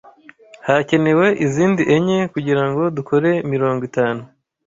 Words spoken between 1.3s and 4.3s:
izindi enye kugirango dukore mirongo itanu.